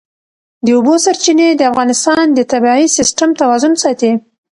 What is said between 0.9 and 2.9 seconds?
سرچینې د افغانستان د طبعي